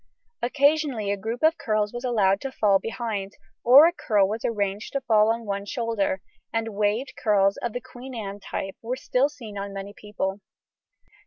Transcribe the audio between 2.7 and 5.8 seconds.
behind, or a curl was arranged to fall on one